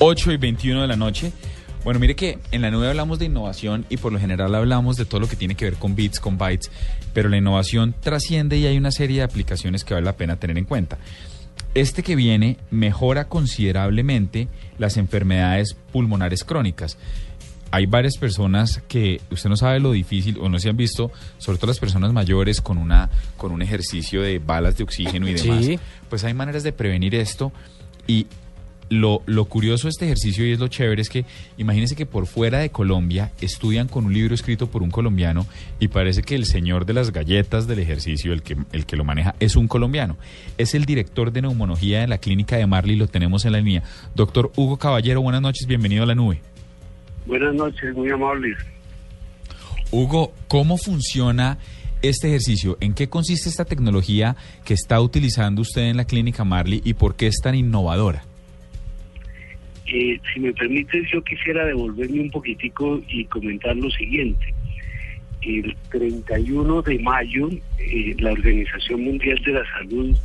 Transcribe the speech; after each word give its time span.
8 0.00 0.32
y 0.32 0.36
21 0.36 0.82
de 0.82 0.86
la 0.86 0.96
noche. 0.96 1.32
Bueno, 1.84 1.98
mire 2.00 2.14
que 2.14 2.38
en 2.52 2.62
la 2.62 2.70
nube 2.70 2.88
hablamos 2.88 3.18
de 3.18 3.26
innovación 3.26 3.84
y 3.88 3.96
por 3.96 4.12
lo 4.12 4.20
general 4.20 4.54
hablamos 4.54 4.96
de 4.96 5.04
todo 5.04 5.20
lo 5.20 5.28
que 5.28 5.36
tiene 5.36 5.54
que 5.54 5.64
ver 5.64 5.74
con 5.74 5.96
bits, 5.96 6.20
con 6.20 6.38
bytes, 6.38 6.70
pero 7.12 7.28
la 7.28 7.36
innovación 7.36 7.94
trasciende 7.98 8.58
y 8.58 8.66
hay 8.66 8.76
una 8.76 8.90
serie 8.90 9.18
de 9.18 9.22
aplicaciones 9.24 9.84
que 9.84 9.94
vale 9.94 10.04
la 10.04 10.16
pena 10.16 10.36
tener 10.36 10.58
en 10.58 10.64
cuenta. 10.64 10.98
Este 11.74 12.02
que 12.02 12.16
viene 12.16 12.58
mejora 12.70 13.28
considerablemente 13.28 14.48
las 14.78 14.96
enfermedades 14.96 15.76
pulmonares 15.92 16.44
crónicas. 16.44 16.96
Hay 17.70 17.86
varias 17.86 18.16
personas 18.16 18.82
que 18.88 19.20
usted 19.30 19.50
no 19.50 19.56
sabe 19.56 19.80
lo 19.80 19.92
difícil 19.92 20.38
o 20.40 20.48
no 20.48 20.58
se 20.58 20.70
han 20.70 20.76
visto, 20.76 21.10
sobre 21.38 21.58
todo 21.58 21.68
las 21.68 21.78
personas 21.78 22.12
mayores 22.12 22.60
con 22.60 22.78
una 22.78 23.10
con 23.36 23.52
un 23.52 23.62
ejercicio 23.62 24.22
de 24.22 24.38
balas 24.38 24.76
de 24.76 24.84
oxígeno 24.84 25.28
y 25.28 25.34
demás. 25.34 25.64
Sí. 25.64 25.78
Pues 26.08 26.24
hay 26.24 26.34
maneras 26.34 26.62
de 26.62 26.72
prevenir 26.72 27.14
esto 27.14 27.52
y 28.06 28.26
lo, 28.90 29.22
lo 29.26 29.44
curioso 29.46 29.86
de 29.86 29.90
este 29.90 30.04
ejercicio 30.06 30.46
y 30.46 30.52
es 30.52 30.58
lo 30.58 30.68
chévere 30.68 31.02
es 31.02 31.08
que 31.08 31.24
imagínense 31.56 31.96
que 31.96 32.06
por 32.06 32.26
fuera 32.26 32.58
de 32.58 32.70
Colombia 32.70 33.32
estudian 33.40 33.88
con 33.88 34.06
un 34.06 34.12
libro 34.12 34.34
escrito 34.34 34.68
por 34.68 34.82
un 34.82 34.90
colombiano 34.90 35.46
y 35.78 35.88
parece 35.88 36.22
que 36.22 36.34
el 36.34 36.46
señor 36.46 36.86
de 36.86 36.94
las 36.94 37.12
galletas 37.12 37.66
del 37.66 37.80
ejercicio, 37.80 38.32
el 38.32 38.42
que, 38.42 38.56
el 38.72 38.86
que 38.86 38.96
lo 38.96 39.04
maneja, 39.04 39.34
es 39.40 39.56
un 39.56 39.68
colombiano. 39.68 40.16
Es 40.56 40.74
el 40.74 40.84
director 40.84 41.32
de 41.32 41.42
neumología 41.42 42.00
de 42.00 42.08
la 42.08 42.18
clínica 42.18 42.56
de 42.56 42.66
Marley, 42.66 42.96
lo 42.96 43.08
tenemos 43.08 43.44
en 43.44 43.52
la 43.52 43.60
línea. 43.60 43.82
Doctor 44.14 44.52
Hugo 44.56 44.78
Caballero, 44.78 45.22
buenas 45.22 45.42
noches, 45.42 45.66
bienvenido 45.66 46.02
a 46.04 46.06
la 46.06 46.14
nube. 46.14 46.40
Buenas 47.26 47.54
noches, 47.54 47.94
muy 47.94 48.10
amables. 48.10 48.56
Hugo, 49.90 50.32
¿cómo 50.48 50.76
funciona 50.78 51.58
este 52.02 52.28
ejercicio? 52.28 52.76
¿En 52.80 52.94
qué 52.94 53.08
consiste 53.08 53.48
esta 53.48 53.64
tecnología 53.64 54.36
que 54.64 54.74
está 54.74 55.00
utilizando 55.00 55.62
usted 55.62 55.82
en 55.82 55.96
la 55.96 56.04
clínica 56.04 56.44
Marley 56.44 56.80
y 56.84 56.94
por 56.94 57.16
qué 57.16 57.26
es 57.26 57.40
tan 57.42 57.54
innovadora? 57.54 58.24
Eh, 59.90 60.20
si 60.32 60.40
me 60.40 60.52
permites, 60.52 61.10
yo 61.10 61.22
quisiera 61.24 61.64
devolverme 61.64 62.20
un 62.20 62.30
poquitico 62.30 63.00
y 63.08 63.24
comentar 63.24 63.74
lo 63.76 63.90
siguiente. 63.90 64.54
El 65.40 65.74
31 65.90 66.82
de 66.82 66.98
mayo, 66.98 67.48
eh, 67.78 68.14
la 68.18 68.32
Organización 68.32 69.02
Mundial 69.02 69.40
de 69.46 69.52
la 69.52 69.64
Salud 69.78 70.16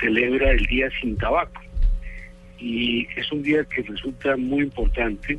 celebra 0.00 0.52
el 0.52 0.64
Día 0.64 0.88
Sin 0.98 1.16
Tabaco. 1.18 1.60
Y 2.58 3.06
es 3.16 3.30
un 3.32 3.42
día 3.42 3.64
que 3.64 3.82
resulta 3.82 4.36
muy 4.36 4.62
importante 4.62 5.38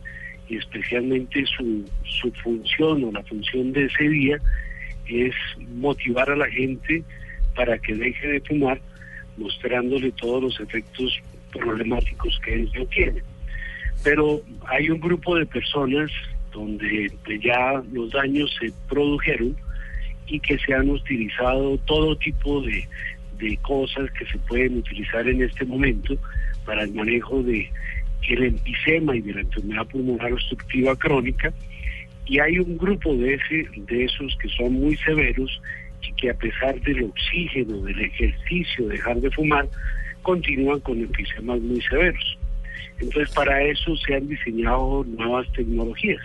y 0.49 0.57
especialmente 0.57 1.43
su, 1.45 1.89
su 2.03 2.31
función 2.43 3.05
o 3.05 3.11
la 3.11 3.23
función 3.23 3.71
de 3.71 3.85
ese 3.85 4.09
día 4.09 4.37
es 5.07 5.33
motivar 5.75 6.29
a 6.29 6.35
la 6.35 6.49
gente 6.49 7.03
para 7.55 7.79
que 7.79 7.95
deje 7.95 8.27
de 8.27 8.41
fumar, 8.41 8.79
mostrándole 9.37 10.11
todos 10.11 10.43
los 10.43 10.59
efectos 10.59 11.19
problemáticos 11.51 12.39
que 12.43 12.55
ello 12.55 12.85
tiene. 12.87 13.23
Pero 14.03 14.41
hay 14.67 14.89
un 14.89 14.99
grupo 14.99 15.35
de 15.35 15.45
personas 15.45 16.11
donde 16.51 17.11
ya 17.41 17.81
los 17.91 18.11
daños 18.11 18.55
se 18.59 18.71
produjeron 18.87 19.55
y 20.27 20.39
que 20.39 20.57
se 20.59 20.73
han 20.73 20.89
utilizado 20.89 21.77
todo 21.79 22.15
tipo 22.17 22.61
de, 22.61 22.87
de 23.37 23.57
cosas 23.57 24.09
que 24.11 24.25
se 24.25 24.37
pueden 24.39 24.77
utilizar 24.77 25.27
en 25.27 25.41
este 25.41 25.65
momento 25.65 26.15
para 26.65 26.83
el 26.83 26.93
manejo 26.93 27.43
de 27.43 27.69
el 28.29 28.43
enfisema 28.43 29.15
y 29.15 29.21
de 29.21 29.33
la 29.33 29.41
enfermedad 29.41 29.85
pulmonar 29.87 30.31
obstructiva 30.31 30.95
crónica. 30.95 31.51
Y 32.25 32.39
hay 32.39 32.57
un 32.57 32.77
grupo 32.77 33.13
de 33.15 33.33
ese 33.33 33.67
de 33.75 34.05
esos 34.05 34.37
que 34.37 34.47
son 34.49 34.73
muy 34.73 34.95
severos 34.97 35.61
y 36.01 36.13
que 36.13 36.29
a 36.29 36.33
pesar 36.33 36.79
del 36.81 37.03
oxígeno 37.03 37.81
del 37.81 37.99
ejercicio 37.99 38.87
dejar 38.87 39.19
de 39.19 39.29
fumar 39.31 39.67
continúan 40.21 40.79
con 40.79 40.99
enfisemas 40.99 41.59
muy 41.59 41.81
severos 41.81 42.37
entonces 42.99 43.33
para 43.33 43.61
eso 43.63 43.95
se 43.97 44.15
han 44.15 44.27
diseñado 44.27 45.03
nuevas 45.05 45.51
tecnologías. 45.53 46.21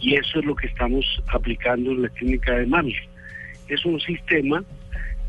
Y 0.00 0.16
eso 0.16 0.40
es 0.40 0.44
lo 0.44 0.54
que 0.54 0.66
estamos 0.66 1.04
aplicando 1.28 1.92
en 1.92 2.02
la 2.02 2.08
clínica 2.10 2.54
de 2.56 2.66
Marley 2.66 2.96
es 3.68 3.84
un 3.84 4.00
sistema 4.00 4.64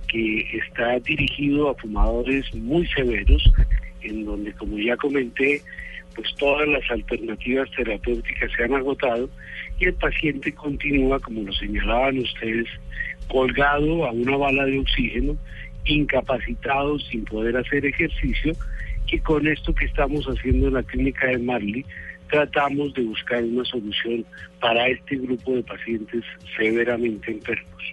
que 0.07 0.57
está 0.57 0.99
dirigido 0.99 1.69
a 1.69 1.75
fumadores 1.75 2.53
muy 2.55 2.87
severos 2.87 3.43
en 4.01 4.25
donde, 4.25 4.53
como 4.53 4.77
ya 4.77 4.95
comenté, 4.97 5.61
pues 6.15 6.33
todas 6.35 6.67
las 6.67 6.89
alternativas 6.91 7.69
terapéuticas 7.71 8.51
se 8.55 8.63
han 8.63 8.73
agotado 8.73 9.29
y 9.79 9.85
el 9.85 9.93
paciente 9.95 10.53
continúa, 10.53 11.19
como 11.19 11.41
lo 11.41 11.53
señalaban 11.53 12.19
ustedes, 12.19 12.67
colgado 13.27 14.05
a 14.05 14.11
una 14.11 14.37
bala 14.37 14.65
de 14.65 14.79
oxígeno, 14.79 15.35
incapacitado, 15.85 16.99
sin 16.99 17.25
poder 17.25 17.57
hacer 17.57 17.85
ejercicio, 17.85 18.53
y 19.15 19.19
con 19.19 19.47
esto 19.47 19.73
que 19.73 19.85
estamos 19.85 20.25
haciendo 20.25 20.67
en 20.67 20.73
la 20.73 20.83
clínica 20.83 21.27
de 21.27 21.37
Marley, 21.37 21.85
tratamos 22.29 22.93
de 22.93 23.03
buscar 23.03 23.43
una 23.43 23.63
solución 23.65 24.25
para 24.59 24.87
este 24.87 25.15
grupo 25.17 25.53
de 25.55 25.63
pacientes 25.63 26.23
severamente 26.57 27.31
enfermos. 27.31 27.83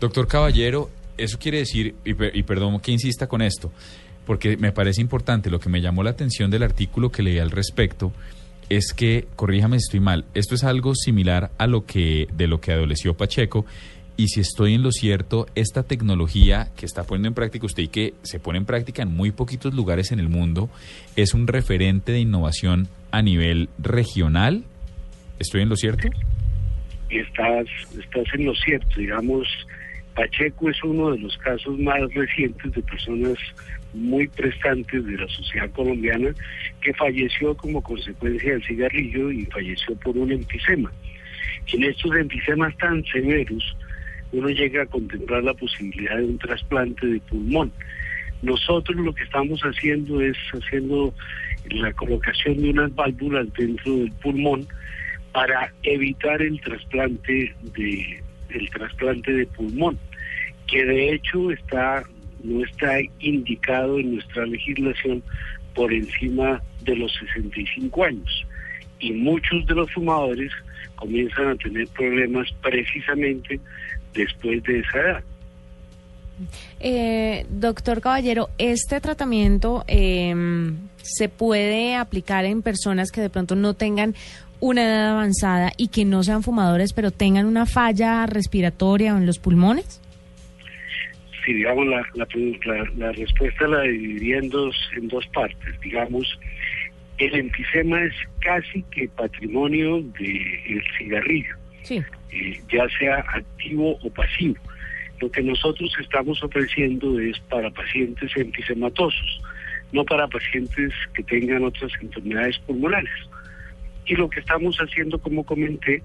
Doctor 0.00 0.26
Caballero, 0.26 0.90
eso 1.16 1.38
quiere 1.38 1.58
decir, 1.58 1.94
y, 2.04 2.14
per- 2.14 2.34
y 2.34 2.42
perdón 2.42 2.80
que 2.80 2.90
insista 2.90 3.28
con 3.28 3.42
esto, 3.42 3.70
porque 4.26 4.56
me 4.56 4.72
parece 4.72 5.00
importante, 5.00 5.50
lo 5.50 5.60
que 5.60 5.68
me 5.68 5.80
llamó 5.80 6.02
la 6.02 6.10
atención 6.10 6.50
del 6.50 6.64
artículo 6.64 7.12
que 7.12 7.22
leí 7.22 7.38
al 7.38 7.50
respecto 7.50 8.12
es 8.68 8.92
que, 8.92 9.26
corríjame 9.36 9.78
si 9.78 9.84
estoy 9.84 10.00
mal, 10.00 10.24
esto 10.34 10.54
es 10.54 10.64
algo 10.64 10.94
similar 10.94 11.50
a 11.58 11.66
lo 11.66 11.84
que 11.84 12.26
de 12.32 12.46
lo 12.48 12.60
que 12.60 12.72
adoleció 12.72 13.14
Pacheco 13.14 13.66
y 14.16 14.28
si 14.28 14.40
estoy 14.40 14.74
en 14.74 14.82
lo 14.82 14.92
cierto, 14.92 15.46
esta 15.54 15.82
tecnología 15.82 16.68
que 16.76 16.86
está 16.86 17.04
poniendo 17.04 17.28
en 17.28 17.34
práctica 17.34 17.66
usted 17.66 17.84
y 17.84 17.88
que 17.88 18.14
se 18.22 18.38
pone 18.38 18.58
en 18.58 18.66
práctica 18.66 19.02
en 19.02 19.14
muy 19.14 19.30
poquitos 19.30 19.74
lugares 19.74 20.12
en 20.12 20.20
el 20.20 20.28
mundo 20.28 20.68
es 21.16 21.34
un 21.34 21.46
referente 21.46 22.12
de 22.12 22.20
innovación 22.20 22.88
a 23.10 23.22
nivel 23.22 23.68
regional. 23.78 24.64
¿Estoy 25.38 25.62
en 25.62 25.68
lo 25.68 25.76
cierto? 25.76 26.08
estás, 27.10 27.66
estás 27.98 28.24
en 28.34 28.46
lo 28.46 28.54
cierto, 28.54 28.88
digamos, 28.96 29.46
Pacheco 30.14 30.70
es 30.70 30.82
uno 30.82 31.12
de 31.12 31.18
los 31.18 31.36
casos 31.38 31.78
más 31.78 32.00
recientes 32.14 32.72
de 32.72 32.82
personas 32.82 33.38
muy 33.94 34.26
prestantes 34.28 35.04
de 35.04 35.16
la 35.16 35.28
sociedad 35.28 35.70
colombiana 35.70 36.30
que 36.80 36.92
falleció 36.94 37.54
como 37.56 37.82
consecuencia 37.82 38.52
del 38.52 38.64
cigarrillo 38.64 39.30
y 39.30 39.46
falleció 39.46 39.94
por 39.96 40.16
un 40.16 40.32
enfisema. 40.32 40.90
En 41.72 41.84
estos 41.84 42.14
enfisemas 42.16 42.76
tan 42.76 43.04
severos, 43.04 43.76
uno 44.32 44.48
llega 44.48 44.82
a 44.82 44.86
contemplar 44.86 45.44
la 45.44 45.54
posibilidad 45.54 46.16
de 46.16 46.24
un 46.24 46.38
trasplante 46.38 47.06
de 47.06 47.20
pulmón. 47.20 47.72
Nosotros 48.42 48.96
lo 48.96 49.14
que 49.14 49.24
estamos 49.24 49.60
haciendo 49.60 50.20
es 50.20 50.36
haciendo 50.52 51.14
la 51.70 51.92
colocación 51.92 52.60
de 52.60 52.70
unas 52.70 52.94
válvulas 52.94 53.46
dentro 53.54 53.96
del 53.96 54.12
pulmón 54.12 54.66
para 55.32 55.72
evitar 55.82 56.42
el 56.42 56.60
trasplante 56.60 57.54
de 57.74 58.22
el 58.50 58.68
trasplante 58.70 59.32
de 59.32 59.46
pulmón, 59.46 59.98
que 60.66 60.84
de 60.84 61.14
hecho 61.14 61.50
está 61.50 62.02
no 62.42 62.64
está 62.64 62.98
indicado 63.20 63.98
en 63.98 64.16
nuestra 64.16 64.44
legislación 64.46 65.22
por 65.74 65.92
encima 65.92 66.60
de 66.84 66.96
los 66.96 67.12
65 67.14 68.04
años. 68.04 68.46
Y 68.98 69.12
muchos 69.12 69.64
de 69.66 69.74
los 69.74 69.90
fumadores 69.92 70.52
comienzan 70.96 71.48
a 71.48 71.56
tener 71.56 71.86
problemas 71.88 72.52
precisamente 72.62 73.60
después 74.14 74.62
de 74.64 74.80
esa 74.80 74.98
edad. 74.98 75.24
Eh, 76.80 77.46
doctor 77.50 78.00
Caballero, 78.00 78.48
¿este 78.58 79.00
tratamiento 79.00 79.84
eh, 79.86 80.34
se 80.96 81.28
puede 81.28 81.94
aplicar 81.94 82.44
en 82.44 82.62
personas 82.62 83.12
que 83.12 83.20
de 83.20 83.30
pronto 83.30 83.54
no 83.54 83.74
tengan 83.74 84.14
una 84.60 84.84
edad 84.84 85.10
avanzada 85.10 85.72
y 85.76 85.88
que 85.88 86.04
no 86.04 86.22
sean 86.22 86.42
fumadores, 86.42 86.92
pero 86.92 87.10
tengan 87.10 87.46
una 87.46 87.66
falla 87.66 88.26
respiratoria 88.26 89.10
en 89.10 89.26
los 89.26 89.38
pulmones? 89.38 90.00
Si 91.44 91.52
digamos 91.52 91.86
la, 91.86 92.02
la, 92.14 92.26
la, 92.64 92.90
la 92.96 93.12
respuesta 93.12 93.66
la 93.66 93.82
dividiría 93.82 94.38
en 94.38 94.48
dos, 94.48 94.76
en 94.96 95.08
dos 95.08 95.26
partes. 95.34 95.80
Digamos, 95.80 96.38
el 97.18 97.34
enfisema 97.34 98.00
es 98.04 98.14
casi 98.40 98.82
que 98.84 99.08
patrimonio 99.08 100.00
del 100.00 100.82
cigarrillo, 100.96 101.56
Sí. 101.82 102.02
eh, 102.30 102.60
ya 102.72 102.86
sea 102.98 103.24
activo 103.34 103.98
o 104.02 104.10
pasivo. 104.10 104.56
Lo 105.20 105.30
que 105.30 105.42
nosotros 105.42 105.94
estamos 106.00 106.42
ofreciendo 106.42 107.18
es 107.20 107.38
para 107.40 107.70
pacientes 107.70 108.30
enfisematosos, 108.36 109.40
no 109.92 110.04
para 110.04 110.26
pacientes 110.26 110.92
que 111.14 111.22
tengan 111.22 111.64
otras 111.64 111.92
enfermedades 112.00 112.58
pulmonares. 112.60 113.12
Y 114.06 114.16
lo 114.16 114.28
que 114.28 114.40
estamos 114.40 114.76
haciendo, 114.78 115.18
como 115.20 115.44
comenté, 115.44 116.02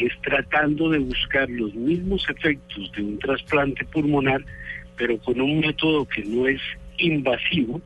es 0.00 0.12
tratando 0.22 0.88
de 0.90 0.98
buscar 0.98 1.48
los 1.50 1.74
mismos 1.74 2.26
efectos 2.28 2.90
de 2.92 3.02
un 3.02 3.18
trasplante 3.18 3.84
pulmonar, 3.84 4.42
pero 4.96 5.18
con 5.18 5.40
un 5.40 5.60
método 5.60 6.06
que 6.06 6.24
no 6.24 6.46
es 6.46 6.60
invasivo, 6.98 7.80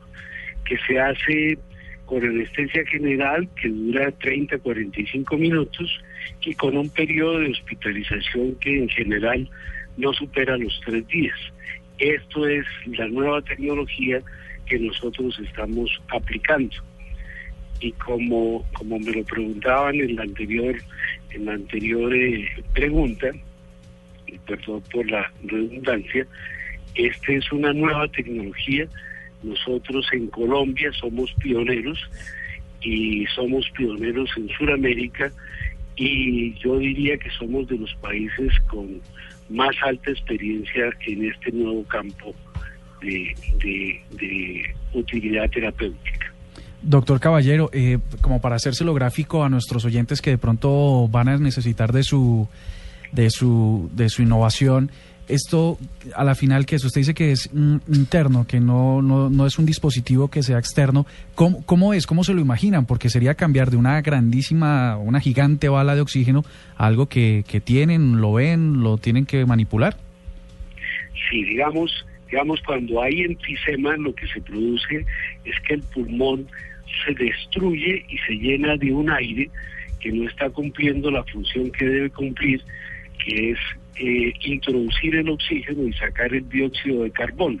que 0.65 0.77
se 0.87 0.99
hace 0.99 1.57
con 2.05 2.23
anestesia 2.23 2.85
general 2.85 3.47
que 3.61 3.69
dura 3.69 4.11
30 4.11 4.55
a 4.55 4.59
45 4.59 5.37
minutos 5.37 6.01
y 6.41 6.53
con 6.55 6.77
un 6.77 6.89
periodo 6.89 7.39
de 7.39 7.51
hospitalización 7.51 8.55
que 8.55 8.79
en 8.79 8.89
general 8.89 9.49
no 9.97 10.13
supera 10.13 10.57
los 10.57 10.79
tres 10.85 11.07
días. 11.07 11.37
Esto 11.97 12.47
es 12.47 12.65
la 12.85 13.07
nueva 13.07 13.41
tecnología 13.41 14.21
que 14.65 14.79
nosotros 14.79 15.37
estamos 15.39 15.89
aplicando. 16.09 16.75
Y 17.81 17.91
como, 17.93 18.65
como 18.73 18.99
me 18.99 19.11
lo 19.11 19.23
preguntaban 19.23 19.95
en 19.95 20.15
la 20.15 20.23
anterior, 20.23 20.75
en 21.31 21.45
la 21.45 21.53
anterior 21.53 22.13
eh, 22.13 22.47
pregunta, 22.73 23.27
perdón 24.45 24.83
por 24.91 25.09
la 25.09 25.31
redundancia, 25.43 26.25
esta 26.95 27.31
es 27.31 27.51
una 27.51 27.73
nueva 27.73 28.07
tecnología. 28.09 28.87
Nosotros 29.43 30.07
en 30.11 30.27
Colombia 30.27 30.91
somos 30.93 31.33
pioneros 31.33 31.99
y 32.81 33.25
somos 33.27 33.69
pioneros 33.71 34.29
en 34.37 34.49
Sudamérica 34.49 35.31
y 35.99 36.53
yo 36.59 36.77
diría 36.77 37.17
que 37.17 37.29
somos 37.31 37.67
de 37.67 37.77
los 37.77 37.93
países 37.95 38.53
con 38.69 39.01
más 39.49 39.75
alta 39.85 40.11
experiencia 40.11 40.89
en 41.05 41.25
este 41.25 41.51
nuevo 41.51 41.83
campo 41.83 42.33
de, 43.01 43.35
utilidad 44.93 45.49
terapéutica. 45.49 46.33
Doctor 46.81 47.19
Caballero, 47.19 47.69
eh, 47.73 47.99
como 48.21 48.39
para 48.39 48.55
hacérselo 48.55 48.93
gráfico 48.93 49.43
a 49.43 49.49
nuestros 49.49 49.83
oyentes 49.83 50.21
que 50.21 50.31
de 50.31 50.37
pronto 50.37 51.07
van 51.09 51.27
a 51.27 51.37
necesitar 51.37 51.91
de 51.91 52.03
su 52.03 52.47
de 53.11 53.29
su 53.29 53.89
de 53.93 54.07
su 54.09 54.21
innovación, 54.21 54.91
esto 55.29 55.77
a 56.15 56.23
la 56.23 56.35
final 56.35 56.65
que 56.65 56.75
eso 56.75 56.87
usted 56.87 57.01
dice 57.01 57.13
que 57.13 57.31
es 57.31 57.49
interno, 57.53 58.45
que 58.47 58.59
no, 58.59 59.01
no, 59.01 59.29
no, 59.29 59.45
es 59.45 59.57
un 59.57 59.65
dispositivo 59.65 60.29
que 60.29 60.43
sea 60.43 60.57
externo, 60.57 61.05
¿Cómo, 61.35 61.65
¿cómo, 61.65 61.93
es? 61.93 62.05
¿Cómo 62.07 62.23
se 62.23 62.33
lo 62.33 62.41
imaginan? 62.41 62.85
Porque 62.85 63.09
sería 63.09 63.35
cambiar 63.35 63.69
de 63.69 63.77
una 63.77 64.01
grandísima, 64.01 64.97
una 64.97 65.19
gigante 65.19 65.69
bala 65.69 65.95
de 65.95 66.01
oxígeno 66.01 66.43
a 66.77 66.87
algo 66.87 67.07
que, 67.07 67.43
que 67.47 67.61
tienen, 67.61 68.19
lo 68.19 68.33
ven, 68.33 68.81
lo 68.81 68.97
tienen 68.97 69.25
que 69.25 69.45
manipular. 69.45 69.95
Sí, 71.29 71.43
digamos, 71.43 72.05
digamos 72.29 72.61
cuando 72.65 73.01
hay 73.01 73.21
enfisema 73.21 73.95
lo 73.97 74.13
que 74.13 74.27
se 74.27 74.41
produce 74.41 75.05
es 75.45 75.55
que 75.67 75.75
el 75.75 75.83
pulmón 75.83 76.47
se 77.05 77.13
destruye 77.13 78.05
y 78.09 78.17
se 78.19 78.33
llena 78.33 78.75
de 78.77 78.91
un 78.91 79.09
aire 79.09 79.49
que 79.99 80.11
no 80.11 80.27
está 80.27 80.49
cumpliendo 80.49 81.11
la 81.11 81.23
función 81.25 81.71
que 81.71 81.85
debe 81.85 82.09
cumplir, 82.09 82.61
que 83.23 83.51
es 83.51 83.59
eh, 83.99 84.33
introducir 84.45 85.15
el 85.15 85.29
oxígeno 85.29 85.87
y 85.87 85.93
sacar 85.93 86.33
el 86.33 86.47
dióxido 86.49 87.03
de 87.03 87.11
carbono. 87.11 87.59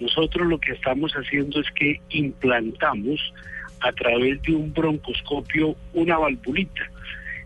Nosotros 0.00 0.48
lo 0.48 0.58
que 0.58 0.72
estamos 0.72 1.12
haciendo 1.12 1.60
es 1.60 1.70
que 1.70 2.00
implantamos 2.10 3.32
a 3.80 3.92
través 3.92 4.42
de 4.42 4.54
un 4.54 4.72
broncoscopio 4.72 5.76
una 5.92 6.18
valvulita. 6.18 6.82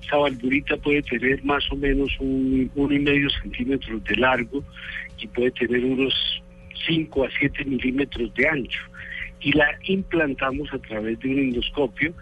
Esa 0.02 0.16
valvulita 0.16 0.76
puede 0.78 1.02
tener 1.02 1.44
más 1.44 1.70
o 1.70 1.76
menos 1.76 2.10
un, 2.18 2.70
uno 2.74 2.94
y 2.94 2.98
medio 2.98 3.28
centímetros 3.28 4.02
de 4.04 4.16
largo 4.16 4.64
y 5.18 5.26
puede 5.26 5.50
tener 5.50 5.84
unos 5.84 6.42
5 6.86 7.24
a 7.24 7.28
7 7.38 7.64
milímetros 7.64 8.32
de 8.34 8.48
ancho. 8.48 8.80
Y 9.40 9.52
la 9.52 9.68
implantamos 9.84 10.72
a 10.72 10.78
través 10.78 11.18
de 11.20 11.28
un 11.28 11.38
endoscopio 11.38 12.14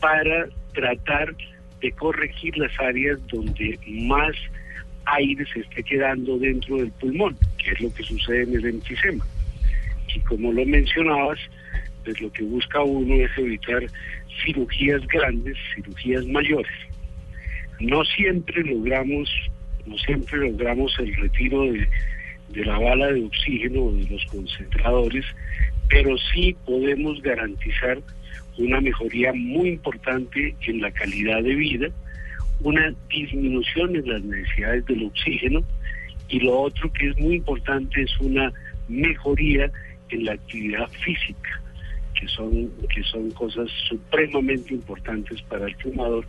para 0.00 0.48
tratar 0.74 1.34
de 1.80 1.92
corregir 1.92 2.56
las 2.58 2.78
áreas 2.80 3.18
donde 3.28 3.78
más 3.86 4.36
aire 5.06 5.44
se 5.52 5.60
esté 5.60 5.82
quedando 5.82 6.38
dentro 6.38 6.76
del 6.76 6.92
pulmón, 6.92 7.36
que 7.58 7.72
es 7.72 7.80
lo 7.80 7.92
que 7.94 8.02
sucede 8.02 8.42
en 8.42 8.54
el 8.54 8.66
enfisema. 8.66 9.24
Y 10.14 10.20
como 10.20 10.52
lo 10.52 10.64
mencionabas, 10.66 11.38
pues 12.04 12.20
lo 12.20 12.32
que 12.32 12.42
busca 12.42 12.82
uno 12.82 13.14
es 13.14 13.30
evitar 13.38 13.82
cirugías 14.44 15.06
grandes, 15.06 15.56
cirugías 15.74 16.26
mayores. 16.26 16.72
No 17.80 18.04
siempre 18.04 18.62
logramos, 18.64 19.30
no 19.86 19.96
siempre 19.98 20.38
logramos 20.50 20.96
el 20.98 21.14
retiro 21.16 21.64
de, 21.72 21.88
de 22.50 22.64
la 22.64 22.78
bala 22.78 23.06
de 23.08 23.24
oxígeno 23.24 23.84
o 23.84 23.92
de 23.92 24.08
los 24.08 24.24
concentradores, 24.26 25.24
pero 25.88 26.16
sí 26.18 26.56
podemos 26.64 27.20
garantizar 27.22 27.98
una 28.58 28.80
mejoría 28.80 29.32
muy 29.32 29.70
importante 29.70 30.54
en 30.66 30.80
la 30.80 30.90
calidad 30.90 31.42
de 31.42 31.54
vida 31.54 31.88
una 32.62 32.94
disminución 33.08 33.96
en 33.96 34.08
las 34.08 34.22
necesidades 34.22 34.84
del 34.86 35.04
oxígeno 35.04 35.62
y 36.28 36.40
lo 36.40 36.60
otro 36.60 36.92
que 36.92 37.08
es 37.08 37.18
muy 37.18 37.36
importante 37.36 38.02
es 38.02 38.20
una 38.20 38.52
mejoría 38.88 39.70
en 40.10 40.24
la 40.24 40.32
actividad 40.32 40.88
física, 41.04 41.60
que 42.18 42.26
son, 42.28 42.70
que 42.94 43.02
son 43.04 43.30
cosas 43.32 43.68
supremamente 43.88 44.74
importantes 44.74 45.42
para 45.42 45.66
el 45.66 45.74
fumador, 45.76 46.26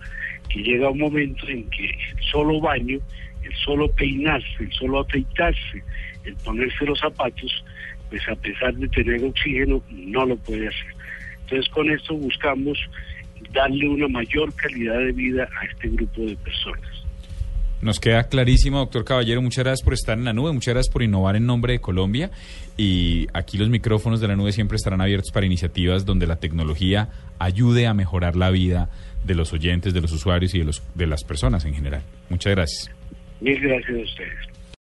que 0.50 0.64
llega 0.64 0.90
un 0.90 1.00
momento 1.00 1.48
en 1.48 1.70
que 1.70 1.86
el 1.86 2.24
solo 2.32 2.60
baño, 2.60 3.00
el 3.44 3.56
solo 3.56 3.90
peinarse, 3.92 4.48
el 4.60 4.72
solo 4.74 5.02
afeitarse, 5.02 5.84
el 6.26 6.36
ponerse 6.38 6.86
los 6.86 7.00
zapatos, 7.00 7.64
pues 8.10 8.28
a 8.28 8.36
pesar 8.36 8.74
de 8.76 8.88
tener 8.90 9.24
oxígeno, 9.24 9.82
no 9.90 10.26
lo 10.26 10.36
puede 10.38 10.68
hacer. 10.68 10.96
Entonces 11.42 11.72
con 11.74 11.90
esto 11.90 12.16
buscamos 12.16 12.80
darle 13.52 13.88
una 13.88 14.08
mayor 14.08 14.54
calidad 14.56 15.00
de 15.00 15.12
vida 15.12 15.48
a 15.60 15.66
este 15.66 15.90
grupo 15.90 16.22
de 16.22 16.36
personas. 16.38 17.04
Nos 17.84 18.00
queda 18.00 18.24
clarísimo, 18.30 18.78
doctor 18.78 19.04
Caballero. 19.04 19.42
Muchas 19.42 19.66
gracias 19.66 19.84
por 19.84 19.94
estar 19.94 20.18
en 20.18 20.24
la 20.24 20.32
nube, 20.32 20.54
muchas 20.54 20.74
gracias 20.74 20.94
por 20.94 21.04
innovar 21.04 21.36
en 21.36 21.46
nombre 21.46 21.74
de 21.74 21.80
Colombia. 21.80 22.32
Y 22.78 23.28
aquí 23.34 23.58
los 23.58 23.68
micrófonos 23.68 24.22
de 24.22 24.30
la 24.30 24.38
nube 24.38 24.54
siempre 24.54 24.78
estarán 24.78 25.02
abiertos 25.02 25.32
para 25.32 25.46
iniciativas 25.46 26.06
donde 26.06 26.26
la 26.26 26.38
tecnología 26.38 27.10
ayude 27.40 27.86
a 27.86 27.94
mejorar 27.94 28.38
la 28.38 28.52
vida 28.52 28.90
de 29.26 29.36
los 29.36 29.52
oyentes, 29.52 29.94
de 29.94 30.00
los 30.00 30.14
usuarios 30.14 30.56
y 30.56 30.60
de, 30.60 30.66
los, 30.66 30.82
de 30.96 31.08
las 31.08 31.26
personas 31.26 31.66
en 31.66 31.74
general. 31.74 32.04
Muchas 32.30 32.56
gracias. 32.56 32.92
Mil 33.42 33.60
gracias 33.60 33.98
a 33.98 34.02
ustedes. 34.02 34.53